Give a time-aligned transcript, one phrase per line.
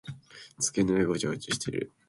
[0.57, 1.91] 机の上がごちゃごちゃしている。